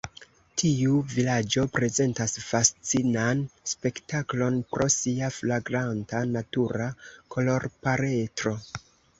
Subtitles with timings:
[0.59, 6.89] Tiu vilaĝo prezentas fascinan spektaklon pro sia flagranta natura
[7.37, 8.57] kolorpaletro.